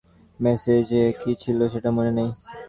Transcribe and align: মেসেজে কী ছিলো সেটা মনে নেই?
মেসেজে 0.39 1.01
কী 1.19 1.31
ছিলো 1.41 1.63
সেটা 1.73 1.89
মনে 1.97 2.11
নেই? 2.17 2.29